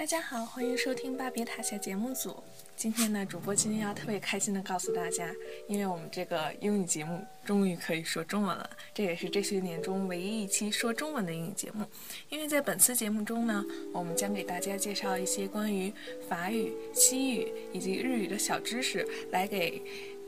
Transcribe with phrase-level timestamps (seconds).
[0.00, 2.42] 大家好，欢迎收听巴别塔下节目组。
[2.74, 5.30] 今天呢，主播今天要特别开心的告诉大家，
[5.68, 11.84] 因为我们这个英语节目终于可以说中文了，这也是这些年中唯一一期说中文的英语节目。
[12.30, 13.62] 因为在本次节目中呢，
[13.92, 15.92] 我们将给大家介绍一些关于
[16.26, 19.82] 法语、西语以及日语的小知识，来给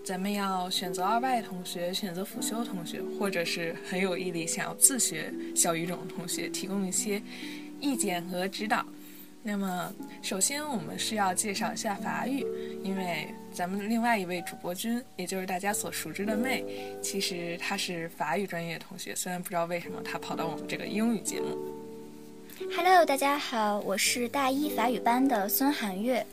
[0.04, 7.22] 咱们要选择二外同学、选择辅修同学，或者是很有毅力想要自学小语种的同学提供一些
[7.80, 8.84] 意见和指导。
[9.44, 9.92] 那么，
[10.22, 12.46] 首先我们是要介绍一下法语，
[12.84, 16.64] 因为咱们另外一位主播君，也就是大家所熟知的妹，
[17.02, 21.58] 其实她是法语专业同学，虽然不知道为什么她跑到我们这个英语节目。
[22.76, 26.24] Hello，大家好，我是大一法语班的孙涵月。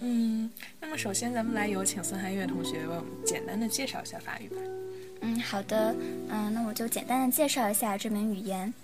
[0.00, 0.50] 嗯，
[0.80, 4.56] 那么首先咱们来有请孙涵月同学为我们简单的介绍一下法语吧。
[5.20, 5.94] 嗯，好的，
[6.28, 8.74] 嗯，那我就简单的介绍一下这门语言。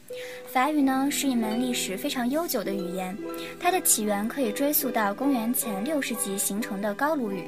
[0.47, 3.17] 法语呢是一门历史非常悠久的语言，
[3.59, 7.45] 它的起源可以追溯到公元前六世纪形成的高卢语。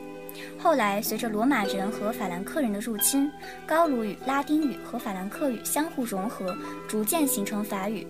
[0.58, 3.30] 后来随着罗马人和法兰克人的入侵，
[3.66, 6.56] 高卢语、拉丁语和法兰克语相互融合，
[6.88, 8.06] 逐渐形成法语。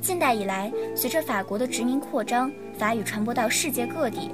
[0.00, 4.30] 近代以来，随着法国的殖民扩张，法语传播到世界各地。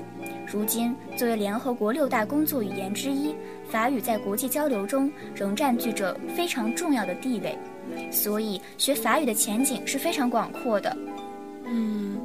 [0.50, 3.34] 如今，作为联合国六大工作语言之一，
[3.68, 7.54] 法语在国际交流中仍占据着非常重要的地位，
[8.10, 10.96] 所以学法语的前景是非常广阔的。
[11.70, 12.18] 嗯，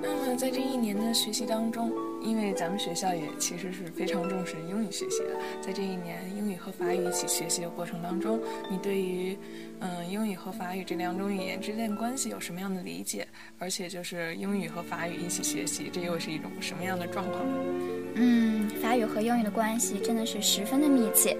[0.00, 9.36] 那么在这一年的学习当中，因为咱们学校也其实是非常重视英语学习的，在这一年英语和法语一起学习的过程当中，你对于
[9.80, 13.28] 嗯英语和法语这两种语言之间的关系有什么样的理解？
[13.58, 17.58] 而且就是英语和法语一起学习，这又是一种什么样的状况呢？
[18.14, 21.36] 嗯，法语和英语的关系真的是十分的密切。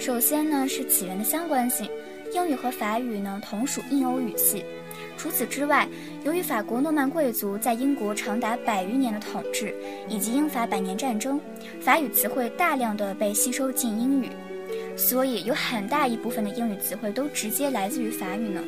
[0.00, 1.88] 首先呢是起源的相关性，
[2.32, 4.64] 英语和法语呢同属印欧语系。
[5.16, 5.88] 除此之外，
[6.24, 9.74] 由于法国诺曼贵族在英国长达百余年的统治，
[10.08, 11.40] 以及英法百年战争，
[11.80, 14.30] 法语词汇大量的被吸收进英语，
[14.96, 18.62] 所以有很大一部分的英语词汇都直接来自于法语呢。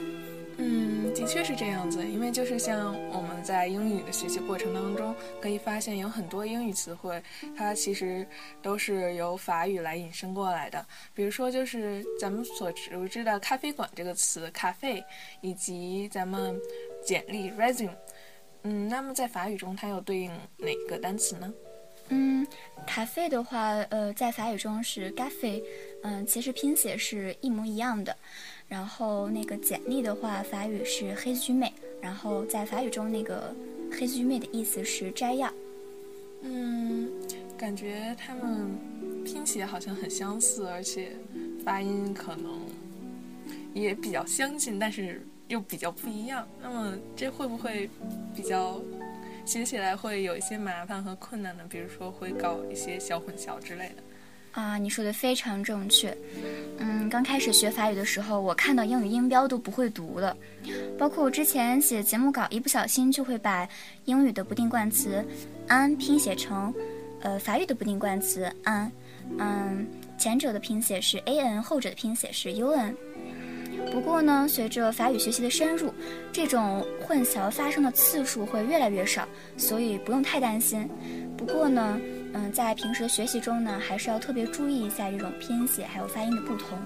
[0.57, 0.90] 嗯，
[1.21, 7.23] 的确是这样子，因为就是像我们在英语的学习过程当中，可以发现有很多英语词汇，
[7.55, 8.27] 它其实
[8.63, 10.85] 都是由法语来引申过来的。
[11.13, 15.05] 比如说，就是咱们所熟知的“咖啡馆”这个词“咖啡”，
[15.43, 16.59] 以及咱们
[17.05, 17.91] 简历 “resume”。
[18.63, 21.53] 嗯，那么在法语中，它又对应哪个单词呢？
[22.09, 22.47] 嗯，
[22.87, 25.63] 咖啡的话，呃，在法语中是 g a f e
[26.03, 28.17] 嗯，其实拼写是一模一样的。
[28.71, 33.53] 然后那个简历的话，法语是黑须妹，然后在法语中那个
[33.91, 35.53] 黑须妹的意思是摘要。
[36.43, 37.11] 嗯，
[37.59, 38.71] 感觉他们
[39.25, 41.11] 拼写好像很相似，而且
[41.65, 42.61] 发音可能
[43.75, 46.47] 也比较相近，但是又比较不一样。
[46.63, 47.91] 那么这会不会
[48.37, 48.81] 比较
[49.45, 51.65] 写起来会有一些麻烦和困难呢？
[51.69, 53.97] 比如说会搞一些小混淆之类的。
[54.53, 56.16] 啊，你说的非常正确。
[56.78, 60.37] 嗯，刚开始学法语的时候，我看到英语音标都不会读了，
[60.99, 63.69] 包括我之前写节目稿，一不小心就会把
[64.06, 65.25] 英语的不定冠词
[65.69, 66.75] an 拼写成，
[67.21, 68.91] 呃，法语的不定冠词 an。
[69.39, 69.87] 嗯，
[70.19, 72.94] 前者的拼写是 an，后者的拼写是 un。
[73.93, 75.94] 不过呢，随着法语学习的深入，
[76.33, 80.89] 这种混淆发生的次数会越来越少，所以不用太担心。
[81.37, 82.00] 不过呢。
[82.33, 86.79] 嗯，在平时的学习中呢，还是要特别注意一下这种拼写还有发音的不同。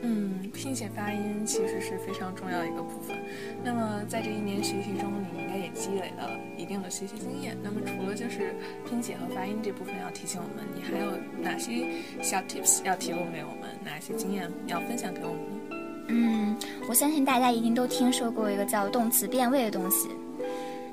[0.00, 3.16] 嗯，拼写发音其实是非常重要的一个部分。
[3.64, 7.56] 那么在这一年学习中，你应该也积累了一定的学习经验。
[7.62, 8.54] 那么除了就是
[8.88, 11.88] 拼写和发音这部分要提醒我们，你还有哪些
[12.22, 13.70] 小 tips 要提供给我们？
[13.84, 15.76] 哪些经验要分享给我们呢？
[16.10, 16.56] 嗯，
[16.88, 20.08] 我相信大家一定都听说过一个叫动词变位的东西。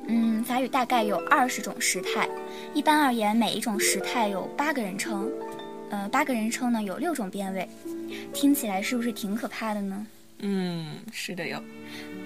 [0.08, 2.30] 嗯，法语大概有二十种时态，
[2.74, 5.30] 一般而言，每一种时态有八个人称，
[5.90, 7.68] 呃，八个人称呢有六种变位，
[8.32, 10.06] 听起来是不是挺可怕的呢？
[10.40, 11.62] 嗯，是的哟。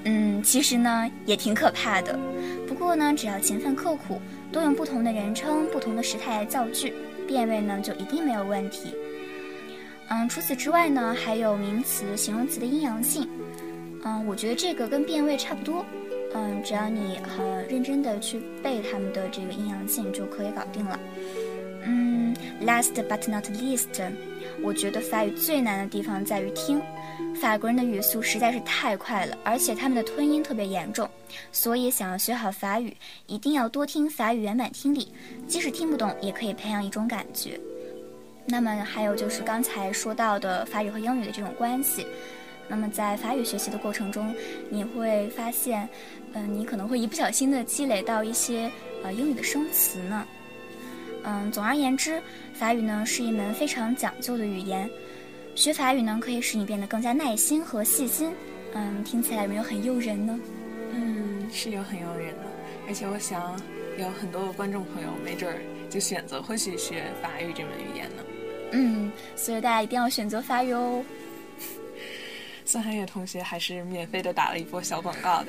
[0.04, 2.20] 嗯，其实呢也挺可怕的，
[2.68, 4.20] 不过呢，只要勤奋刻苦，
[4.52, 6.94] 多用不同的人称、不同的时态来造句，
[7.28, 8.94] 变位呢就一定没有问题。
[10.10, 13.30] 嗯，除此之外呢，还有名词、形容词的阴阳性。
[14.04, 15.86] 嗯，我觉得这个跟变位差不多。
[16.34, 21.00] 嗯，只要你很认真的去背他们的这个阴阳性，就可以搞定了。
[21.84, 23.88] 嗯，last but not least，
[24.62, 26.82] 我觉得法语最难的地方在于听。
[27.42, 31.10] 法国人的语速实在是太快了，而且他们的吞音特别严重，
[31.52, 32.96] 所以想要学好法语，
[33.28, 35.08] 一定要多听法语原版听力，
[35.48, 37.60] 即使听不懂，也可以培养一种感觉。
[38.46, 42.06] 那么还有就是刚才说到的法语和英语的这种关系。
[42.70, 44.34] 那么在法语学习的过程中，
[44.70, 45.90] 你会发现，
[46.34, 48.72] 嗯，你可能会一不小心的积累到一些
[49.04, 50.26] 呃英语的生词呢。
[51.24, 52.22] 嗯，总而言之，
[52.54, 54.90] 法语呢是一门非常讲究的语言。
[55.56, 58.32] 学法语呢可以使你变得更加耐心和细心。
[58.74, 60.40] 嗯，听起来有没有很诱人呢？
[60.94, 62.44] 嗯，是有很诱人的。
[62.88, 63.60] 而且我想，
[63.98, 68.24] 有很多的观众朋友没准儿就选择会去学法语这门语言呢。
[68.72, 71.04] 嗯，所以大家一定要选择法语哦。
[72.70, 75.48] 孙涵月同学还是免费的打了一波小广告的，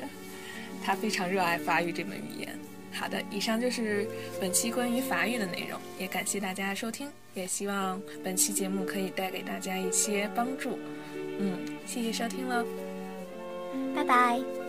[0.83, 2.49] 他非常热爱法语这门语言。
[2.91, 4.07] 好的，以上就是
[4.39, 10.79] 本期关于法语的内容，也感谢大家的收听，也希望本期节目可以带给大家一些帮助。
[11.37, 12.65] 嗯，谢谢收听了，
[13.95, 14.60] 拜拜。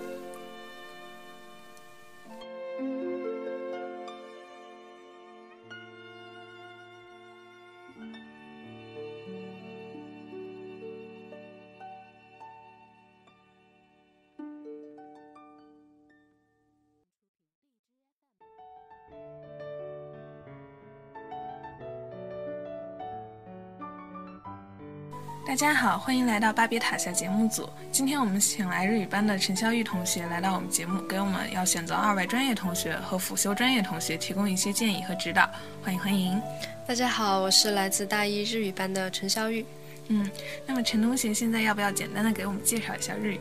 [25.45, 27.69] 大家好，欢迎来到巴别塔下节目组。
[27.91, 35.51] 今天我们请来日语班的陈潇玉同学来到我们节目，给我们要选择二外专业同学和辅修专业同学提供一些建议和指导。
[35.83, 36.41] 欢迎欢迎！
[36.87, 39.67] 大家好，我是来自大一日语班的陈潇玉。
[40.09, 40.31] 嗯，
[40.65, 43.41] 那么陈同学现在要不要简单的给我们介绍一下日语？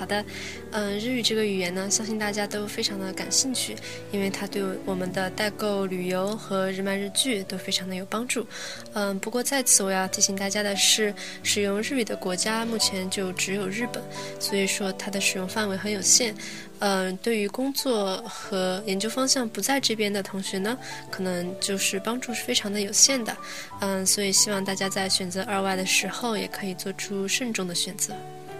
[0.00, 0.24] 好的，
[0.70, 3.76] 嗯，日语这个语言呢，相信大家都非常的感兴趣，
[4.10, 8.46] 因为它对我们的代购、旅游和日漫日剧都非常的有帮助。
[8.94, 14.02] 嗯，不过在此我要提醒大家的是，使用日语的国家目前就只有日本，
[14.38, 16.34] 所以说它的使用范围很有限。
[16.78, 20.78] 嗯，对于工作和研究方向不在这边的同学呢，
[21.10, 23.36] 可能就是帮助是非常的有限的。
[23.82, 28.14] 嗯，所以希望大家在选择二外的时候，也可以做出慎重的选择。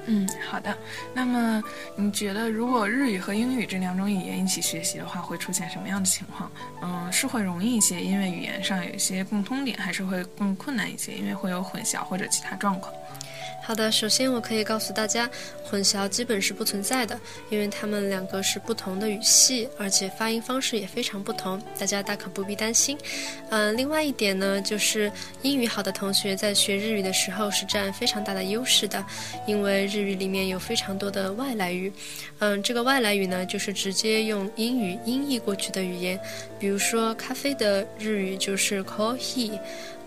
[0.06, 0.76] 嗯，好的。
[1.14, 1.62] 那么
[1.94, 6.50] 你觉得，如果日语和英语这两种语言一起学习的话，会出现什么样的情况？
[6.82, 12.92] 嗯，是会容易一些，因为语言上有一些共通点，还是会更困难一些，因为会有混淆或者其他状况？
[13.62, 15.30] 好的，首先我可以告诉大家，
[15.62, 17.16] 混淆基本是不存在的，
[17.50, 22.98] 因为它们两个是不同的语系，而且发音方式也非常不同，大家大可不必担心。
[23.50, 25.12] 嗯，另外一点呢，就是
[25.42, 29.04] 英语好的同学在学日语的时候是占非常大的优势的，
[29.46, 31.92] 因为日语里面有非常多的外来语。
[32.40, 36.18] 嗯，这个外来语呢，就是直接用英语音译过去的语言，
[36.58, 39.56] 比如说咖啡的日语就是 coffee。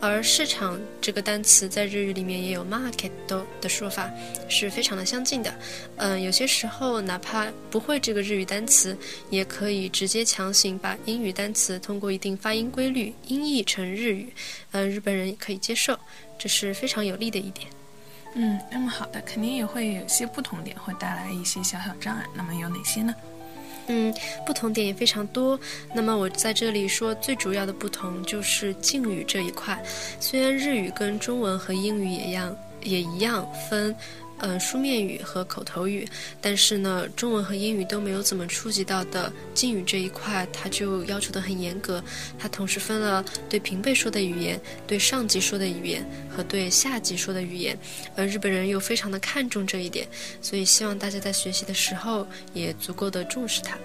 [0.05, 4.11] 而市场这个单词在日语里面也有 market 的说法，
[4.50, 5.53] 是非常的相近的。
[5.95, 8.97] 嗯，有些时候哪怕不会这个日语单词，
[9.29, 14.27] 也可以直接强行把英语单词通过一定发音规律音译成日语。
[14.71, 15.97] 嗯，日本人也可以接受，
[16.38, 17.65] 这是非常有利的一点。
[18.35, 22.25] 嗯，那么好的，肯定也会有些不同点，会带来一些小小障碍。
[22.35, 23.15] 那么有哪些呢？
[23.88, 24.13] 嗯，
[24.45, 25.59] 不同点也非常多。
[25.94, 29.81] 那么我在这里说最主要的不同就是敬语这一块。
[30.19, 33.95] 虽然日语跟中文和英语也一样，也一样分。
[34.39, 36.06] 嗯，书面语和口头语，
[36.41, 42.03] 但是呢，中文和英语都没有怎么触及到的敬语这一块，它就要求的很严格。
[42.38, 47.77] 它同时分了对平辈说的语言、对上级说的语言和对下级说的语言，
[48.18, 50.06] 而日本人又非常的看重这一点，
[50.41, 53.77] 所以希望大家在学习的时候也足够的重视它。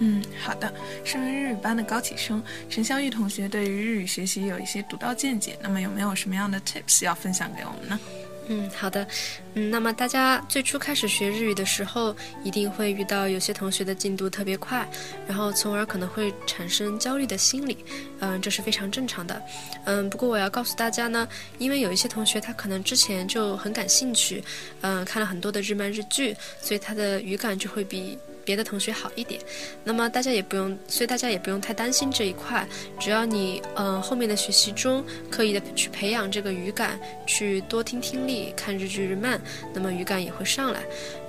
[0.00, 0.74] 嗯，好的。
[1.04, 8.00] 身为日语班的高起生，陈潇玉同学对于日语学习有一些独到见解，那么有没有什么样的 tips 要分享给我们呢？
[8.48, 9.06] 嗯，好的。
[9.54, 14.86] 嗯，那么大家最初开始学日语的时候，一定会遇到有些同学的进度特别快，
[15.26, 17.78] 然后从而可能会产生焦虑的心理。
[18.20, 19.42] 嗯，这是非常正常的。
[19.84, 21.26] 嗯，不过我要告诉大家呢，
[21.58, 24.42] 因为有一些同学他可能之前就很感兴趣，
[24.82, 28.18] 嗯，看了很多的日漫日剧，所以他的语感就会比。
[28.44, 29.40] 别的同学好一点，
[29.82, 32.66] 那么大家也不用，所以大家也不用太担心这一块。
[32.98, 39.40] 只要你嗯后面的学习中刻意的去培养这个语感，去多听听力、看日剧日漫，
[39.72, 40.80] 那么语感也会上来。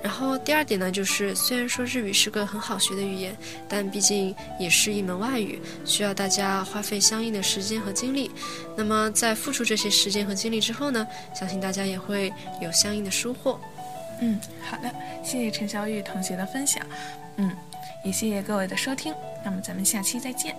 [0.02, 3.36] 然后第二点呢，就是虽然说日语是个很好学的语言，
[3.68, 8.30] 但毕竟也是一门外语，需要大家花费相应的时间和精力。
[8.76, 13.58] 那么在付出这些时间和精力之后呢，相信大家也会有相应的收获。
[14.20, 14.90] 嗯，好的，
[15.22, 16.84] 谢谢陈小玉同学的分享，
[17.36, 17.54] 嗯，
[18.04, 20.56] 也谢谢各位的收听，那么咱们下期再见。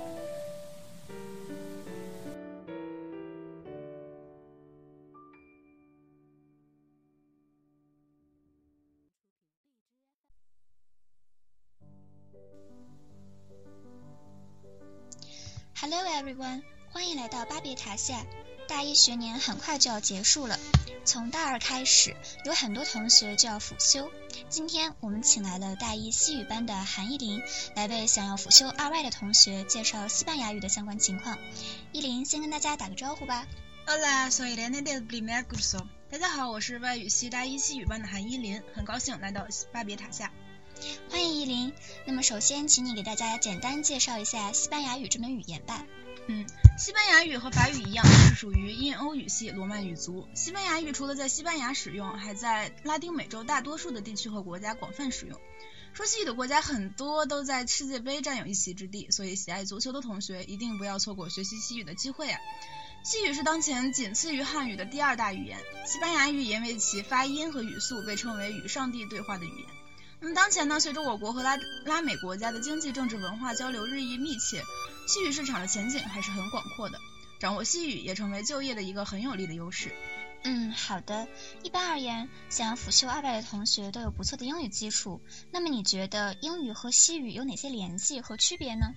[15.79, 16.61] Hello everyone，
[16.91, 18.25] 欢迎来到巴别塔下，
[18.67, 20.59] 大一学年很快就要结束了，
[21.05, 24.11] 从大二开始，有很多同学就要辅修。
[24.49, 27.41] 今天我们请来了大一西语班的韩依林，
[27.75, 31.37] 来为想要辅修二外的同学介绍西班牙语的相关情况。
[31.93, 33.47] 依林先跟大家打个招呼吧。
[33.85, 35.87] Hola, soy Elena del primer curso。
[36.11, 40.33] 大家好，我是外语系大一西语班的韩依林，很高兴来到巴别塔下。
[41.09, 41.73] 欢迎依林。
[42.05, 45.85] 那么首先，请你给大家简单介绍一下西班牙语这门语言吧。
[46.29, 46.45] 嗯，
[46.77, 50.27] 西班牙语和法语一样，是属于印欧语系罗曼语族。
[50.35, 55.39] 西班牙语除了在西班牙使用，还在拉丁美洲大多数的地区和国家广泛使用。
[55.93, 62.39] 说西语的国家很多都在世界杯占有一席之地，所以喜爱足球的同学一定不要错过学习西语的机会啊！
[63.03, 69.76] 西语是当前仅次于汉语的第二大语言，西班牙语因为其发音和语速被称为与上帝对话的语言。
[70.19, 74.61] 那么当前呢，随着我国和拉拉美国家的经济、政治、文化交流日益密切。
[75.07, 76.99] 西语市场的前景还是很广阔的，
[77.39, 79.93] 掌握西语也成为就业的一个很有利的优势。
[80.43, 81.27] 嗯，好的。
[81.63, 85.21] 一般而言，想要辅修二外的同学都有不错的英语基础。
[85.51, 88.87] 那么你觉得英语和西语有哪些联系和区别呢？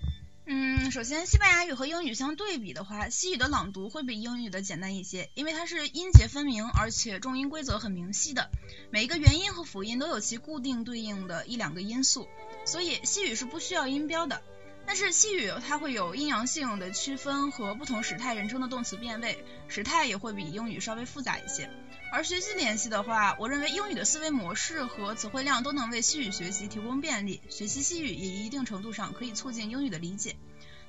[0.53, 8.49] 嗯，首先，西班牙语和英语相对比的话，西语的朗读会比英语的简单一些，因为它是音节分明，而且重音规则很明晰的，
[8.91, 12.27] 每一个元音和辅音都有其固定对应的一两个音素，
[12.65, 14.41] 所以西语是不需要音标的。
[14.85, 21.69] 但是西语它会有阴阳性的区分和不同时态人称的动词变位，时态也会比英语稍微复杂一些。
[22.11, 30.35] 而学习联系的话，我认为英语的思维模式和词汇量都能为西语学习提供便利，学习西语也一定程度上可以促进英语的理解。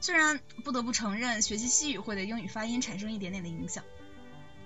[0.00, 3.84] 虽然不得不承认，学习西语会对英语发音产生一点点的影响。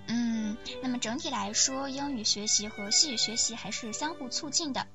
[0.07, 4.87] 嗯，那么整体来说，英语学习和西语学习还是相互促进的。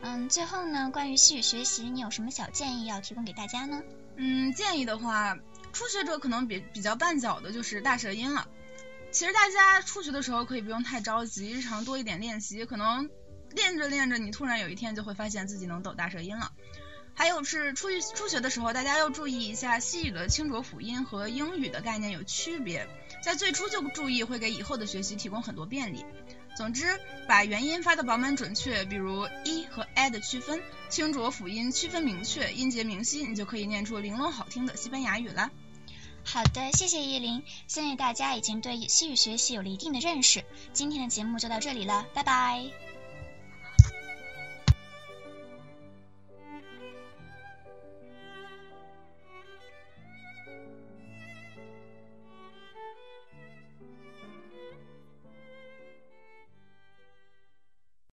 [0.00, 3.82] 嗯，最后呢，关于西语学习，你有什么小建议要提供给大家呢？
[4.16, 5.36] 嗯，建议的话，
[5.72, 8.46] 初学者可能比比较绊脚的就是大舌音了。
[9.14, 13.08] 其实大家初学的时候可以不用太着急，日常多一点练习，可能
[13.52, 16.50] 练着练着，你突然有一天就会发现自己能抖大舌音了。
[17.14, 22.88] 还有是初初学的时候，大家要注意一下西语的清浊辅音和英语的概念有区别，
[23.22, 26.04] 在最初就注意会给以后的学习提供很多便利。
[26.56, 35.52] 总之，把元音发的饱满准确，比如 e 和 a 的区分，清浊辅音区分明确，音节明晰，你就可以念出玲珑好听的西班牙语了。
[36.24, 40.44] 好的，谢谢依林，相信大家已经对西语学习有了一定的认识。
[40.72, 42.83] 今天的节目就到这里了，拜拜。